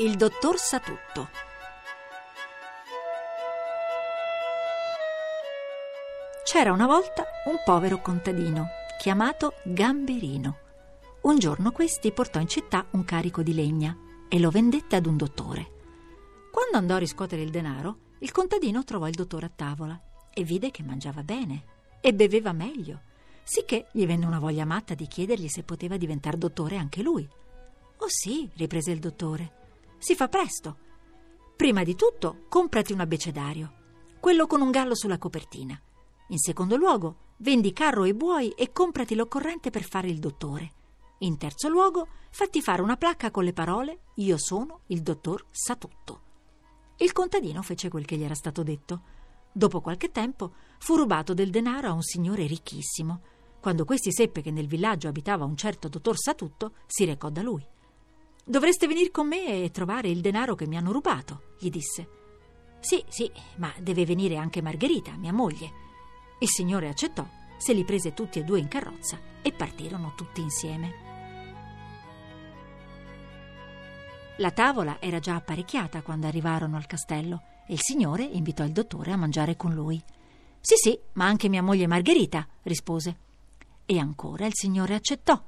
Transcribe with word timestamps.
Il 0.00 0.14
dottor 0.14 0.56
sa 0.58 0.78
tutto. 0.78 1.28
C'era 6.44 6.70
una 6.70 6.86
volta 6.86 7.24
un 7.46 7.56
povero 7.64 8.00
contadino 8.00 8.68
chiamato 8.96 9.54
Gamberino. 9.64 10.58
Un 11.22 11.40
giorno 11.40 11.72
questi 11.72 12.12
portò 12.12 12.38
in 12.38 12.46
città 12.46 12.86
un 12.92 13.04
carico 13.04 13.42
di 13.42 13.52
legna 13.52 13.96
e 14.28 14.38
lo 14.38 14.50
vendette 14.50 14.94
ad 14.94 15.06
un 15.06 15.16
dottore. 15.16 15.72
Quando 16.52 16.76
andò 16.76 16.94
a 16.94 16.98
riscuotere 16.98 17.42
il 17.42 17.50
denaro, 17.50 17.98
il 18.20 18.30
contadino 18.30 18.84
trovò 18.84 19.08
il 19.08 19.16
dottore 19.16 19.46
a 19.46 19.52
tavola 19.52 20.00
e 20.32 20.44
vide 20.44 20.70
che 20.70 20.84
mangiava 20.84 21.24
bene 21.24 21.64
e 22.00 22.14
beveva 22.14 22.52
meglio, 22.52 23.00
sicché 23.42 23.88
gli 23.90 24.06
venne 24.06 24.26
una 24.26 24.38
voglia 24.38 24.64
matta 24.64 24.94
di 24.94 25.08
chiedergli 25.08 25.48
se 25.48 25.64
poteva 25.64 25.96
diventare 25.96 26.38
dottore 26.38 26.76
anche 26.76 27.02
lui. 27.02 27.28
Oh 27.96 28.08
sì, 28.08 28.48
riprese 28.54 28.92
il 28.92 29.00
dottore. 29.00 29.57
Si 29.98 30.14
fa 30.14 30.28
presto. 30.28 30.76
Prima 31.56 31.82
di 31.82 31.96
tutto, 31.96 32.44
comprati 32.48 32.92
un 32.92 33.00
abbecedario, 33.00 33.72
quello 34.20 34.46
con 34.46 34.60
un 34.60 34.70
gallo 34.70 34.94
sulla 34.94 35.18
copertina. 35.18 35.78
In 36.28 36.38
secondo 36.38 36.76
luogo, 36.76 37.16
vendi 37.38 37.72
carro 37.72 38.04
e 38.04 38.14
buoi 38.14 38.50
e 38.50 38.70
comprati 38.70 39.16
l'occorrente 39.16 39.70
per 39.70 39.82
fare 39.82 40.08
il 40.08 40.20
dottore. 40.20 40.72
In 41.18 41.36
terzo 41.36 41.68
luogo, 41.68 42.06
fatti 42.30 42.62
fare 42.62 42.80
una 42.80 42.96
placca 42.96 43.32
con 43.32 43.42
le 43.42 43.52
parole 43.52 44.02
Io 44.14 44.38
sono 44.38 44.82
il 44.86 45.02
dottor 45.02 45.46
Satutto. 45.50 46.22
Il 46.98 47.12
contadino 47.12 47.62
fece 47.62 47.88
quel 47.88 48.04
che 48.04 48.16
gli 48.16 48.22
era 48.22 48.34
stato 48.34 48.62
detto. 48.62 49.02
Dopo 49.50 49.80
qualche 49.80 50.12
tempo 50.12 50.52
fu 50.78 50.94
rubato 50.94 51.34
del 51.34 51.50
denaro 51.50 51.88
a 51.88 51.92
un 51.92 52.02
signore 52.02 52.46
ricchissimo. 52.46 53.20
Quando 53.60 53.84
questi 53.84 54.12
seppe 54.12 54.42
che 54.42 54.52
nel 54.52 54.68
villaggio 54.68 55.08
abitava 55.08 55.44
un 55.44 55.56
certo 55.56 55.88
dottor 55.88 56.16
Satutto, 56.16 56.74
si 56.86 57.04
recò 57.04 57.30
da 57.30 57.42
lui. 57.42 57.66
Dovreste 58.48 58.86
venire 58.86 59.10
con 59.10 59.28
me 59.28 59.62
e 59.62 59.70
trovare 59.70 60.08
il 60.08 60.22
denaro 60.22 60.54
che 60.54 60.66
mi 60.66 60.78
hanno 60.78 60.90
rubato, 60.90 61.52
gli 61.58 61.68
disse. 61.68 62.08
Sì, 62.80 63.04
sì, 63.06 63.30
ma 63.56 63.70
deve 63.78 64.06
venire 64.06 64.36
anche 64.36 64.62
Margherita, 64.62 65.12
mia 65.18 65.34
moglie. 65.34 65.70
Il 66.38 66.48
signore 66.48 66.88
accettò, 66.88 67.28
se 67.58 67.74
li 67.74 67.84
prese 67.84 68.14
tutti 68.14 68.38
e 68.38 68.44
due 68.44 68.58
in 68.58 68.68
carrozza 68.68 69.18
e 69.42 69.52
partirono 69.52 70.14
tutti 70.16 70.40
insieme. 70.40 70.94
La 74.38 74.50
tavola 74.52 74.96
era 74.98 75.18
già 75.18 75.34
apparecchiata 75.34 76.00
quando 76.00 76.26
arrivarono 76.26 76.78
al 76.78 76.86
castello 76.86 77.42
e 77.66 77.74
il 77.74 77.82
signore 77.82 78.22
invitò 78.22 78.64
il 78.64 78.72
dottore 78.72 79.12
a 79.12 79.16
mangiare 79.16 79.56
con 79.56 79.74
lui. 79.74 80.02
Sì, 80.58 80.76
sì, 80.76 80.98
ma 81.12 81.26
anche 81.26 81.50
mia 81.50 81.62
moglie 81.62 81.86
Margherita, 81.86 82.48
rispose. 82.62 83.18
E 83.84 83.98
ancora 83.98 84.46
il 84.46 84.54
signore 84.54 84.94
accettò 84.94 85.38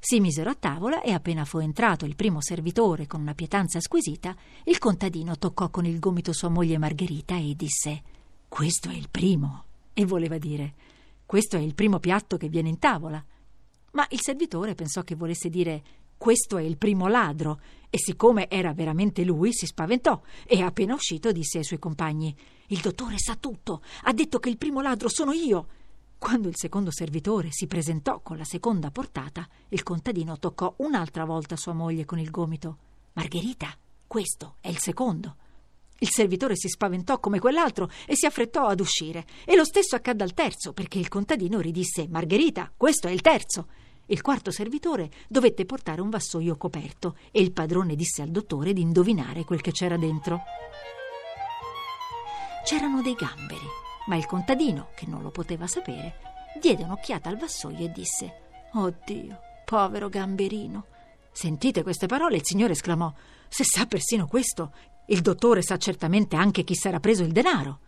si 0.00 0.20
misero 0.20 0.50
a 0.50 0.54
tavola 0.54 1.02
e 1.02 1.12
appena 1.12 1.44
fu 1.44 1.58
entrato 1.58 2.04
il 2.04 2.16
primo 2.16 2.40
servitore 2.40 3.06
con 3.06 3.20
una 3.20 3.34
pietanza 3.34 3.80
squisita, 3.80 4.36
il 4.64 4.78
contadino 4.78 5.36
toccò 5.36 5.70
con 5.70 5.84
il 5.84 5.98
gomito 5.98 6.32
sua 6.32 6.48
moglie 6.48 6.78
Margherita 6.78 7.36
e 7.36 7.54
disse 7.56 8.02
Questo 8.48 8.88
è 8.88 8.94
il 8.94 9.08
primo. 9.10 9.64
E 9.92 10.04
voleva 10.04 10.38
dire 10.38 10.74
Questo 11.26 11.56
è 11.56 11.60
il 11.60 11.74
primo 11.74 11.98
piatto 11.98 12.36
che 12.36 12.48
viene 12.48 12.68
in 12.68 12.78
tavola. 12.78 13.22
Ma 13.92 14.06
il 14.10 14.20
servitore 14.20 14.74
pensò 14.74 15.02
che 15.02 15.14
volesse 15.14 15.48
dire 15.48 15.82
questo 16.18 16.56
è 16.58 16.62
il 16.62 16.76
primo 16.76 17.06
ladro, 17.06 17.60
e 17.88 17.96
siccome 17.96 18.50
era 18.50 18.74
veramente 18.74 19.24
lui, 19.24 19.52
si 19.52 19.66
spaventò 19.66 20.20
e 20.44 20.60
appena 20.60 20.94
uscito 20.94 21.30
disse 21.30 21.58
ai 21.58 21.64
suoi 21.64 21.78
compagni 21.78 22.36
Il 22.66 22.80
dottore 22.80 23.14
sa 23.18 23.36
tutto, 23.36 23.82
ha 24.02 24.12
detto 24.12 24.40
che 24.40 24.48
il 24.48 24.58
primo 24.58 24.82
ladro 24.82 25.08
sono 25.08 25.32
io. 25.32 25.68
Quando 26.18 26.48
il 26.48 26.56
secondo 26.56 26.90
servitore 26.90 27.48
si 27.52 27.68
presentò 27.68 28.20
con 28.20 28.36
la 28.36 28.44
seconda 28.44 28.90
portata, 28.90 29.48
il 29.68 29.84
contadino 29.84 30.38
toccò 30.38 30.74
un'altra 30.78 31.24
volta 31.24 31.56
sua 31.56 31.72
moglie 31.72 32.04
con 32.04 32.18
il 32.18 32.30
gomito. 32.30 32.76
Margherita, 33.12 33.72
questo 34.06 34.56
è 34.60 34.68
il 34.68 34.78
secondo. 34.78 35.36
Il 36.00 36.10
servitore 36.10 36.56
si 36.56 36.68
spaventò 36.68 37.18
come 37.20 37.38
quell'altro 37.38 37.88
e 38.04 38.16
si 38.16 38.26
affrettò 38.26 38.66
ad 38.66 38.80
uscire. 38.80 39.26
E 39.44 39.54
lo 39.54 39.64
stesso 39.64 39.94
accadde 39.94 40.24
al 40.24 40.34
terzo, 40.34 40.72
perché 40.72 40.98
il 40.98 41.08
contadino 41.08 41.60
ridisse 41.60 42.08
Margherita, 42.08 42.70
questo 42.76 43.06
è 43.06 43.12
il 43.12 43.20
terzo. 43.20 43.68
Il 44.06 44.20
quarto 44.20 44.50
servitore 44.50 45.10
dovette 45.28 45.66
portare 45.66 46.00
un 46.00 46.10
vassoio 46.10 46.56
coperto 46.56 47.16
e 47.30 47.40
il 47.40 47.52
padrone 47.52 47.94
disse 47.94 48.22
al 48.22 48.30
dottore 48.30 48.72
di 48.72 48.80
indovinare 48.80 49.44
quel 49.44 49.60
che 49.60 49.70
c'era 49.70 49.96
dentro. 49.96 50.42
C'erano 52.64 53.02
dei 53.02 53.14
gamberi 53.14 53.86
ma 54.08 54.16
il 54.16 54.26
contadino, 54.26 54.88
che 54.94 55.06
non 55.06 55.22
lo 55.22 55.30
poteva 55.30 55.66
sapere, 55.66 56.16
diede 56.60 56.82
un'occhiata 56.82 57.28
al 57.28 57.36
vassoio 57.36 57.84
e 57.84 57.92
disse: 57.92 58.40
Oh 58.72 58.92
Dio, 59.04 59.38
povero 59.64 60.08
gamberino. 60.08 60.86
Sentite 61.30 61.82
queste 61.82 62.06
parole, 62.06 62.36
il 62.36 62.44
signore 62.44 62.72
esclamò: 62.72 63.12
Se 63.48 63.64
sa 63.64 63.86
persino 63.86 64.26
questo, 64.26 64.72
il 65.06 65.20
dottore 65.20 65.62
sa 65.62 65.76
certamente 65.76 66.36
anche 66.36 66.64
chi 66.64 66.74
s'era 66.74 67.00
preso 67.00 67.22
il 67.22 67.32
denaro. 67.32 67.80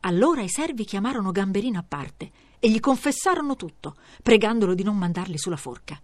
Allora 0.00 0.40
i 0.42 0.48
servi 0.48 0.84
chiamarono 0.84 1.32
Gamberino 1.32 1.80
a 1.80 1.84
parte 1.86 2.30
e 2.60 2.70
gli 2.70 2.78
confessarono 2.78 3.56
tutto, 3.56 3.96
pregandolo 4.22 4.74
di 4.74 4.84
non 4.84 4.96
mandarli 4.96 5.36
sulla 5.36 5.56
forca. 5.56 6.00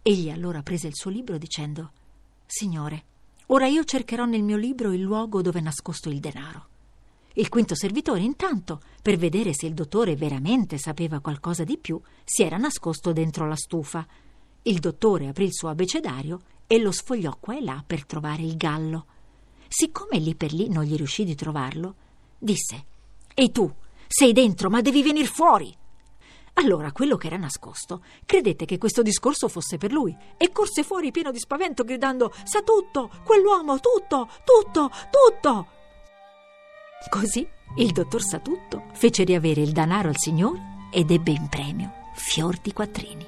Egli 0.00 0.30
allora 0.30 0.62
prese 0.62 0.86
il 0.86 0.96
suo 0.96 1.10
libro 1.10 1.36
dicendo: 1.36 1.92
Signore, 2.46 3.04
ora 3.48 3.66
io 3.66 3.84
cercherò 3.84 4.24
nel 4.24 4.42
mio 4.42 4.56
libro 4.56 4.92
il 4.92 5.02
luogo 5.02 5.42
dove 5.42 5.58
è 5.58 5.62
nascosto 5.62 6.08
il 6.08 6.18
denaro. 6.18 6.70
Il 7.34 7.48
quinto 7.48 7.74
servitore, 7.74 8.20
intanto, 8.20 8.80
per 9.00 9.16
vedere 9.16 9.54
se 9.54 9.66
il 9.66 9.74
dottore 9.74 10.16
veramente 10.16 10.76
sapeva 10.76 11.20
qualcosa 11.20 11.64
di 11.64 11.78
più, 11.78 12.00
si 12.24 12.42
era 12.42 12.56
nascosto 12.56 13.12
dentro 13.12 13.46
la 13.46 13.56
stufa. 13.56 14.06
Il 14.62 14.78
dottore 14.78 15.28
aprì 15.28 15.44
il 15.44 15.54
suo 15.54 15.68
abecedario 15.68 16.40
e 16.66 16.78
lo 16.78 16.92
sfogliò 16.92 17.36
qua 17.40 17.56
e 17.56 17.62
là 17.62 17.82
per 17.86 18.04
trovare 18.04 18.42
il 18.42 18.56
gallo. 18.56 19.06
Siccome 19.66 20.18
lì 20.18 20.34
per 20.34 20.52
lì 20.52 20.68
non 20.68 20.84
gli 20.84 20.96
riuscì 20.96 21.24
di 21.24 21.34
trovarlo, 21.34 21.94
disse: 22.38 22.84
Ehi 23.34 23.50
tu, 23.50 23.72
sei 24.06 24.32
dentro, 24.32 24.68
ma 24.68 24.82
devi 24.82 25.02
venire 25.02 25.26
fuori! 25.26 25.74
Allora 26.54 26.92
quello 26.92 27.16
che 27.16 27.28
era 27.28 27.38
nascosto 27.38 28.04
credette 28.26 28.66
che 28.66 28.76
questo 28.76 29.00
discorso 29.00 29.48
fosse 29.48 29.78
per 29.78 29.90
lui 29.90 30.14
e 30.36 30.52
corse 30.52 30.82
fuori 30.82 31.10
pieno 31.10 31.30
di 31.30 31.38
spavento 31.38 31.82
gridando: 31.82 32.30
Sa 32.44 32.60
tutto! 32.60 33.10
Quell'uomo, 33.24 33.80
tutto! 33.80 34.28
Tutto! 34.44 34.90
Tutto! 35.10 35.80
Così 37.08 37.46
il 37.76 37.92
dottor 37.92 38.22
Satutto 38.22 38.84
fece 38.92 39.24
riavere 39.24 39.60
il 39.60 39.72
danaro 39.72 40.08
al 40.08 40.18
signore 40.18 40.88
ed 40.92 41.10
ebbe 41.10 41.30
in 41.30 41.48
premio 41.48 41.92
fior 42.14 42.58
di 42.60 42.72
quattrini. 42.72 43.26